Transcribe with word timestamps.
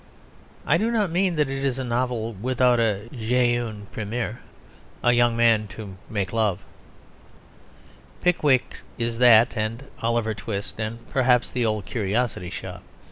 I 0.65 0.79
do 0.79 0.89
not 0.89 1.11
mean 1.11 1.35
that 1.35 1.47
it 1.51 1.63
is 1.63 1.77
a 1.77 1.83
novel 1.83 2.33
without 2.33 2.79
a 2.79 3.07
jeune 3.13 3.85
premier, 3.91 4.39
a 5.03 5.11
young 5.13 5.37
man 5.37 5.67
to 5.77 5.95
make 6.09 6.33
love; 6.33 6.57
Pickwick 8.23 8.77
is 8.97 9.19
that 9.19 9.55
and 9.55 9.83
Oliver 10.01 10.33
Twist, 10.33 10.79
and, 10.79 11.07
perhaps, 11.11 11.51
The 11.51 11.67
Old 11.67 11.85
Curiosity 11.85 12.49
Shop. 12.49 12.81